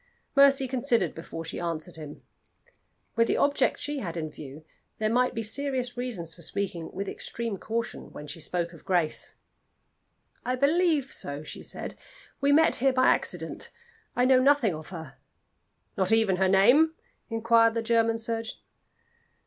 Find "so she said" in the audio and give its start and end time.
11.11-11.93